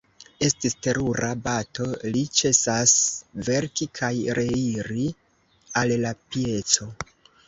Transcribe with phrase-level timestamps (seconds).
[0.45, 1.83] Estis terura bato:
[2.15, 2.93] li ĉesas
[3.49, 6.89] verki kaj reiris al la pieco.